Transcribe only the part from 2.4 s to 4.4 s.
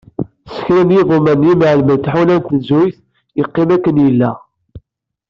tnezzuyt, yeqqim akken yella.